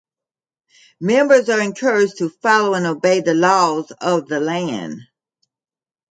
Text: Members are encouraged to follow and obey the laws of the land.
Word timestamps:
Members 0.99 1.47
are 1.49 1.61
encouraged 1.61 2.17
to 2.17 2.29
follow 2.31 2.73
and 2.73 2.87
obey 2.87 3.21
the 3.21 3.35
laws 3.35 3.91
of 4.01 4.27
the 4.27 4.39
land. 4.39 4.99